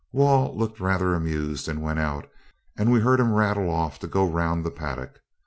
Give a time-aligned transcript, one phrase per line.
[0.11, 2.27] Wall looked rather amused, but went out,
[2.75, 5.21] and we heard him rattle off to go round the paddock.